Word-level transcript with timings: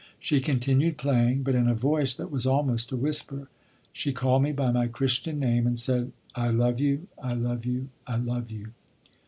She 0.19 0.41
continued 0.41 0.97
playing, 0.97 1.43
but, 1.43 1.53
in 1.53 1.67
a 1.67 1.75
voice 1.75 2.15
that 2.15 2.31
was 2.31 2.47
almost 2.47 2.91
a 2.91 2.95
whisper, 2.95 3.49
she 3.93 4.11
called 4.11 4.41
me 4.41 4.51
by 4.51 4.71
my 4.71 4.87
Christian 4.87 5.37
name 5.37 5.67
and 5.67 5.77
said: 5.77 6.11
"I 6.33 6.47
love 6.47 6.79
you, 6.79 7.07
I 7.21 7.35
love 7.35 7.65
you, 7.67 7.89
I 8.07 8.15
love 8.15 8.49
you." 8.49 8.71